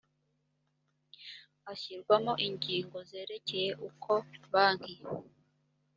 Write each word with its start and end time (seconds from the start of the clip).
ashyirwamo 1.71 2.33
ingingo 2.47 2.97
zerekeye 3.09 3.69
uko 3.87 4.11
banki 4.53 4.95